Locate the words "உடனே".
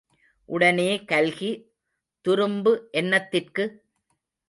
0.49-0.87